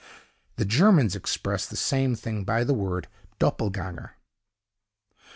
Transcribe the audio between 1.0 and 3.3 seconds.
express the same thing by the word